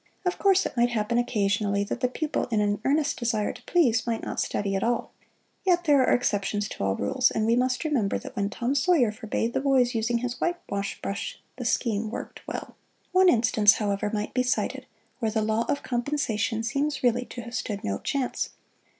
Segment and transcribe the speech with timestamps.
[0.25, 4.07] Of course it might happen occasionally that the pupil in an earnest desire to please,
[4.07, 5.11] might not study at all,
[5.63, 9.11] yet there are exceptions to all rules, and we must remember that when Tom Sawyer
[9.11, 12.75] forbade the boys using his whitewash brush, the scheme worked well.
[13.11, 14.87] One instance, however, might be cited
[15.19, 18.49] where the law of compensation seems really to have stood no chance.